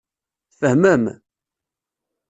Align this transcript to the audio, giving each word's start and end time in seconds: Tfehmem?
Tfehmem? 0.51 1.05